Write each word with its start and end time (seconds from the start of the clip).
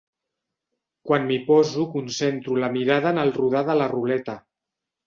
Quan 1.09 1.27
m'hi 1.27 1.37
poso 1.51 1.85
concentro 1.99 2.59
la 2.65 2.73
mirada 2.79 3.17
en 3.17 3.25
el 3.27 3.37
rodar 3.41 3.65
de 3.71 3.79
la 3.85 3.93
ruleta. 3.97 4.43